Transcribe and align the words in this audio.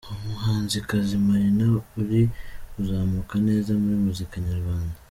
Umuhanzikazi 0.25 1.13
Marina 1.27 1.65
uri 1.99 2.21
kuzamuka 2.71 3.35
neza 3.47 3.69
muri 3.81 3.95
muzika 4.05 4.35
nyarwanda. 4.49 4.95